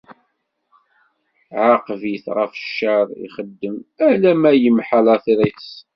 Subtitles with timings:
[1.63, 3.75] Ɛaqeb-it ɣef ccer ixeddem,
[4.09, 5.69] alamma yemḥa lateṛ-is.